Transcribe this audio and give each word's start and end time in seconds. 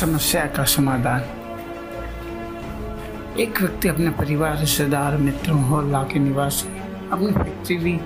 समस्या 0.00 0.46
का 0.46 0.64
समाधान। 0.64 1.20
एक 3.40 3.60
व्यक्ति 3.60 3.88
अपने 3.88 4.10
परिवार, 4.10 4.58
रिश्तेदार, 4.58 5.16
मित्रों 5.16 5.70
और 5.70 5.84
लाके 5.84 6.18
निवासी, 6.18 6.68
अपनी 7.12 7.26
फैक्ट्री 7.26 8.00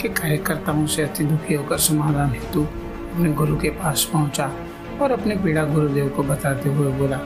के 0.00 0.08
कार्यकर्ताओं 0.08 0.86
से 0.86 1.02
अति 1.02 1.24
दुखी 1.24 1.54
होकर 1.54 1.78
समाधान 1.78 2.30
हेतु 2.30 2.62
अपने 2.62 3.32
गुरु 3.32 3.56
के 3.56 3.70
पास 3.70 4.10
पहुँचा 4.12 4.52
और 5.02 5.10
अपने 5.10 5.36
पीड़ा 5.36 5.64
गुरुदेव 5.64 6.08
को 6.08 6.22
बताते 6.22 6.68
हुए 6.68 6.92
बोला, 6.92 7.20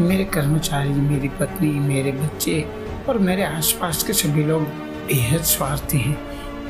मेरे 0.00 0.24
कर्मचारी, 0.24 0.90
मेरी 0.90 1.28
पत्नी, 1.28 1.70
मेरे 1.70 2.12
बच्चे 2.12 2.68
और 3.08 3.18
मेरे 3.18 3.44
आसपास 3.44 4.02
के 4.02 4.12
सभी 4.12 4.44
लोग 4.44 4.62
बेहद 4.62 5.40
स्वार्थी 5.40 5.98
हैं। 5.98 6.18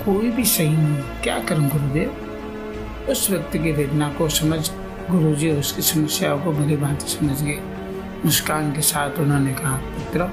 कोई 0.04 0.30
भी 0.30 0.44
सही 0.44 0.76
नहीं। 0.76 0.96
क्या 0.96 1.38
करूँ 1.38 1.68
गुरुदेव? 1.68 2.16
उस 3.10 3.30
व्यक्ति 3.30 3.58
की 3.58 3.72
वेदना 3.72 4.08
को 4.08 4.28
समझ 4.28 4.70
गुरुजी 5.10 5.50
उसकी 5.50 5.82
समस्याओं 5.82 6.40
को 6.40 6.52
भली 6.52 6.76
भांति 6.76 7.08
समझ 7.08 7.42
गए। 7.42 7.60
मुस्कान 8.24 8.72
के 8.72 8.80
साथ 8.80 9.10
उन्होंने 9.18 9.54
कहा, 9.54 9.76
पुत्र, 9.76 10.30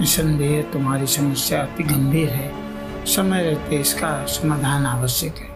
निसंदेह 0.00 0.62
तुम्हारी 0.62 1.06
समस्या 1.06 1.62
अति 1.62 1.82
गंभीर 1.82 2.28
है। 2.28 2.52
समय 3.06 3.42
रहते 3.42 3.76
इसका 3.76 4.26
समाधान 4.26 4.86
आवश्यक 4.86 5.36
है। 5.36 5.48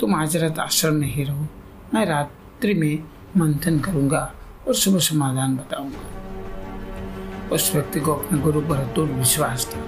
तुम 0.00 0.14
आज 0.14 0.36
रात 0.36 0.58
आश्रम 0.58 0.94
में 0.94 1.14
ही 1.14 1.24
रहो। 1.24 1.46
मैं 1.94 2.06
रात्रि 2.06 2.74
में 2.74 2.98
मंथन 3.36 3.78
करूँगा 3.78 4.34
और 4.68 4.74
सुबह 4.74 4.98
समाधान 4.98 5.56
बताऊँगा। 5.56 5.98
उस 7.54 7.72
व्यक्ति 7.74 8.00
को 8.00 8.14
अपने 8.14 8.38
गुरु 8.38 8.60
पर 8.60 8.76
अतुट 8.76 9.10
विश्वास 9.10 9.72
था। 9.76 9.80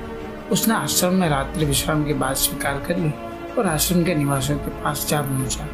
उसने 0.48 0.74
आश्रम 0.74 1.14
में 1.14 1.28
रात्रि 1.28 1.64
विश्राम 1.64 2.04
की 2.04 2.14
बात 2.14 2.36
स्वीकार 2.36 2.84
कर 2.88 2.96
ली 2.96 3.10
और 3.54 3.66
आश्रम 3.66 4.04
के 4.04 4.14
निवासियों 4.14 4.58
के 4.58 4.68
पास 4.68 5.06
जा 5.08 5.22
पहुँचा। 5.22 5.68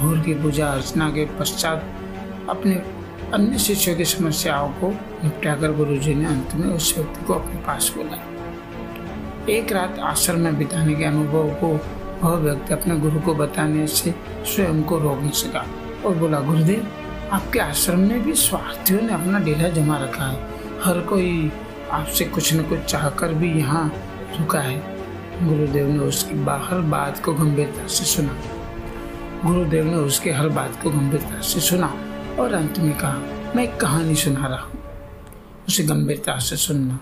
भोर 0.00 0.18
की 0.18 0.34
पूजा 0.34 0.66
अर्चना 0.66 1.10
के 1.10 1.24
पश्चात 1.24 1.84
अपने 2.48 2.74
अन्य 3.34 3.58
शिष्यों 3.58 3.96
की 3.96 4.04
समस्याओं 4.04 4.68
को 4.68 4.88
निपटाकर 5.24 5.72
गुरु 5.72 5.96
जी 5.96 6.14
ने 6.14 6.26
अंत 6.26 6.54
में 6.54 6.68
उस 6.74 6.94
व्यक्ति 6.98 7.24
को 7.24 7.34
अपने 7.34 7.60
पास 7.60 7.92
बुलाया। 7.96 9.52
एक 9.52 9.72
रात 9.72 9.98
आश्रम 9.98 10.40
में 10.40 10.58
बिताने 10.58 10.94
के 10.94 11.04
अनुभव 11.04 11.50
को 11.50 11.68
वह 12.22 12.34
व्यक्ति 12.34 12.74
अपने 12.74 12.96
गुरु 12.96 13.20
को 13.20 13.34
बताने 13.34 13.86
से 13.86 14.14
स्वयं 14.44 14.82
को 14.82 14.98
रोक 14.98 15.18
नहीं 15.18 15.30
सका 15.30 15.66
और 16.06 16.14
बोला, 16.14 16.40
गुरुदेव, 16.40 16.86
आपके 17.32 17.58
आश्रम 17.58 17.98
में 17.98 18.22
भी 18.22 18.32
स्वार्थियों 18.32 19.00
ने 19.00 19.12
अपना 19.12 19.38
डेरा 19.38 19.68
जमा 19.68 19.96
रखा 19.96 20.24
है। 20.24 20.48
हर 20.84 21.00
कोई 21.00 21.52
आपसे 21.90 22.24
कुछ 22.24 22.54
न 22.54 22.62
कुछ 22.62 22.78
चाहकर 22.78 23.34
भी 23.34 23.52
यहाँ 23.58 23.92
रुका 24.40 24.60
है। 24.60 24.78
गुरुदेव 25.42 25.88
ने 25.88 25.98
उसकी 25.98 26.34
बाहर 26.34 26.78
बात 26.78 27.24
को 27.24 27.32
गंभीरता 27.32 27.86
से 27.86 28.04
सुना। 28.04 28.36
गुरुदेव 29.44 29.84
ने 29.84 29.96
उसके 29.96 30.30
हर 30.30 30.48
बात 30.48 30.82
को 30.82 30.90
गंभीरता 30.90 31.40
से 31.40 31.60
सुना 31.60 31.86
और 32.38 32.52
अंत 32.52 32.78
में 32.78 32.98
कहा, 32.98 33.18
मैं 33.56 33.64
एक 33.64 33.76
कहानी 33.76 34.14
सुना 34.14 34.46
रहा 34.46 34.58
हूँ। 34.58 34.78
उसे 35.68 35.82
गंभीरता 35.82 36.38
से 36.38 36.56
सुनना। 36.56 36.98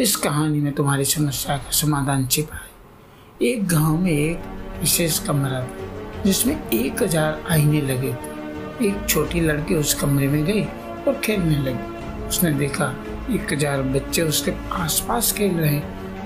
इस 0.00 0.16
कहानी 0.16 0.60
में 0.60 0.72
तुम्हारी 0.72 1.04
समस्या 1.04 1.56
का 1.56 1.70
समाधान 1.70 2.26
छिपा 2.26 2.56
है। 2.56 3.46
एक 3.48 3.68
गाँव 3.68 3.98
में 3.98 4.12
एक 4.12 4.38
विशेष 4.80 5.18
कमरा 5.18 5.60
था, 5.60 6.22
जिसमें 6.24 6.70
एक 6.70 7.02
हज़ार 7.02 7.44
आईने 7.50 7.80
लगे 7.80 8.12
थे। 8.12 8.88
एक 8.88 9.08
छोटी 9.08 9.40
लड़की 9.40 9.74
उस 9.74 9.94
कमरे 9.94 10.28
में 10.28 10.44
गई 10.44 10.64
और 11.08 11.20
खेलने 11.24 11.58
लगी। 11.58 12.26
उसने 12.28 12.50
देखा, 12.50 12.94
एक 13.30 13.52
हज़ार 13.52 13.82
बच्चे 13.82 14.22
उसके 14.22 14.52
आसपास 14.72 15.32
खेल 15.32 15.56
रहे 15.56 15.80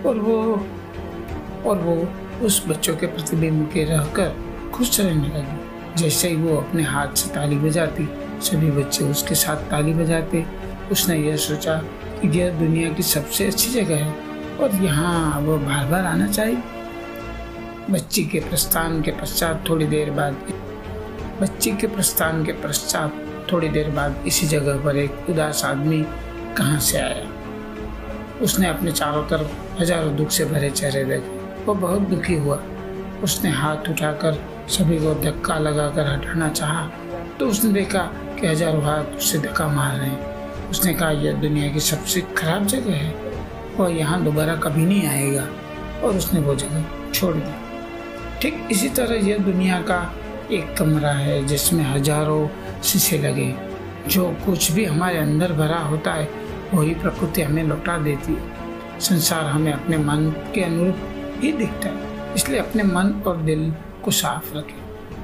और 0.07 0.19
वो 0.19 0.67
और 1.67 1.79
वो 1.79 2.09
उस 2.47 2.67
बच्चों 2.69 2.97
के 2.97 3.07
प्रतिबिंब 3.07 3.71
के 3.73 3.85
रहकर 3.85 4.48
खुश 4.79 5.01
रहने 5.01 5.29
लगी। 5.29 6.03
जैसे 6.03 6.29
ही 6.29 6.37
वो 6.37 6.57
अपने 6.57 6.83
हाथ 6.83 7.15
से 7.15 7.35
ताली 7.35 7.57
बजाती, 7.57 8.09
सभी 8.43 8.71
बच्चे 8.71 9.05
उसके 9.05 9.35
साथ 9.35 9.57
ताली 9.57 9.93
बजाते। 9.93 10.45
उसने 10.93 11.17
यह 11.17 11.37
सोचा 11.37 11.77
कि 12.21 12.29
यह 12.39 12.59
दुनिया 12.59 12.93
की 12.93 13.03
सबसे 13.03 13.47
अच्छी 13.47 13.71
जगह 13.71 14.05
है 14.05 14.13
और 14.61 14.75
यहाँ 14.75 15.41
वो 15.41 15.57
बार 15.59 15.87
बार 15.87 16.05
आना 16.05 16.27
चाहिए। 16.27 16.63
बच्ची 17.91 18.25
के 18.25 18.41
प्रस्थान 18.41 19.03
के 19.03 19.11
पश्चात 19.11 19.65
थोड़ी 19.69 19.87
देर 19.87 20.11
बाद, 20.11 20.37
बच्ची 21.43 21.71
के 21.71 21.87
प्रस्थान 21.87 22.45
के 22.45 22.53
पश्चात 22.53 23.25
थोड़ी 23.53 23.69
देर 23.69 23.91
बाद 23.91 24.25
इसी 24.27 24.47
जगह 24.47 24.85
पर 24.85 24.97
एक 24.97 25.31
उदास 25.31 25.65
आदमी 25.65 26.03
कहाँ 26.57 26.79
से 26.81 26.99
आया? 26.99 27.27
उसने 28.43 28.69
अपने 28.69 28.93
चारों 28.93 29.23
तरफ़ 29.23 29.81
हज़ारों 29.81 30.17
दुख 30.17 30.31
से 30.31 30.45
भरे 30.45 30.71
चेहरे 30.71 31.05
देखे। 31.05 31.65
वो 31.65 31.75
बहुत 31.75 32.01
दुखी 32.01 32.35
हुआ। 32.35 32.63
उसने 33.23 33.51
हाथ 33.51 33.91
उठाकर 33.91 34.39
सभी 34.69 34.99
को 34.99 35.15
धक्का 35.23 35.59
लगाकर 35.59 36.07
हटाना 36.07 36.49
चाहा 36.51 36.89
तो 37.39 37.47
उसने 37.47 37.73
देखा 37.73 38.01
कि 38.41 38.47
हज़ारों 38.47 38.83
हाथ 38.83 39.17
उससे 39.17 39.39
धक्का 39.39 39.69
मार 39.69 39.97
रहे 39.97 40.09
हैं। 40.09 40.69
उसने 40.71 40.93
कहा, 40.95 41.11
यह 41.11 41.33
दुनिया 41.41 41.73
की 41.73 41.81
सबसे 41.83 42.21
खराब 42.37 42.67
जगह 42.67 42.95
है 42.95 43.15
वह 43.79 43.91
यहाँ 43.91 44.23
दोबारा 44.25 44.55
कभी 44.57 44.85
नहीं 44.85 45.07
आएगा। 45.09 45.47
और 45.99 46.17
उसने 46.17 46.41
वो 46.41 46.55
जगह 46.55 46.85
छोड़ 47.13 47.35
दी। 47.35 47.53
ठीक 48.41 48.69
इसी 48.73 48.89
तरह 48.89 49.29
यह 49.29 49.39
दुनिया 49.45 49.81
का 49.83 50.01
एक 50.53 50.77
कमरा 50.79 51.13
है 51.13 51.43
जिसमें 51.47 51.85
हज़ारों 51.85 52.49
शीशे 52.83 53.19
लगे 53.19 53.55
जो 54.09 54.29
कुछ 54.45 54.71
भी 54.73 54.85
हमारे 54.85 55.19
अंदर 55.19 55.53
भरा 55.53 55.79
होता 55.81 56.13
है, 56.13 56.29
वही 56.75 56.95
प्रकृति 56.95 57.43
हमें 57.43 57.63
लौटा 57.65 57.97
देती 57.99 58.33
है। 58.33 59.01
संसार 59.01 59.45
हमें 59.47 59.73
अपने 59.73 59.99
मन 59.99 60.31
के 60.55 60.63
अनुरूप 60.65 61.41
ही 61.43 61.53
दिखता 61.53 61.89
है, 61.89 62.35
इसलिए 62.35 62.59
अपने 62.59 62.83
मन 62.85 63.13
और 63.27 63.37
दिल 63.43 63.71
को 64.09 64.13
साफ़ 64.13 64.57
रखें। 64.57 64.79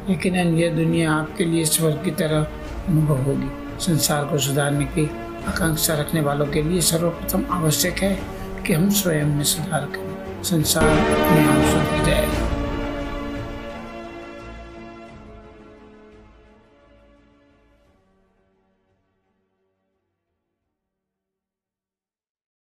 लेकिन 0.09 0.35
यह 0.37 0.75
दुनिया 0.75 1.13
आपके 1.13 1.45
लिए 1.45 1.65
स्वर्ग 1.65 2.03
की 2.05 2.11
तरह 2.11 2.43
अनुभव 2.89 3.17
होगी। 3.17 3.81
संसार 3.81 4.25
को 4.25 4.39
सुधारने 4.39 4.85
की 4.85 5.11
आकांक्षा 5.49 5.95
रखने 5.95 6.21
वालों 6.21 6.47
के 6.47 6.63
लिए 6.63 6.81
सर्वप्रथम 6.81 7.47
आवश्यक 7.51 7.99
है 7.99 8.23
कि 8.67 8.73
हम 8.73 8.91
स्वयं 8.91 9.25
में 9.25 9.45
सुधार 9.45 9.81
करें। 9.81 10.43
संसार 10.43 10.85
अपने 10.85 11.49
आप 11.49 11.57
सुधर 11.57 12.05
जाएगा। 12.05 12.54